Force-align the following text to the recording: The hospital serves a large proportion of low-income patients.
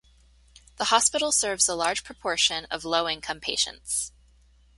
The 0.77 0.85
hospital 0.85 1.31
serves 1.31 1.69
a 1.69 1.75
large 1.75 2.03
proportion 2.03 2.65
of 2.71 2.83
low-income 2.85 3.39
patients. 3.39 4.11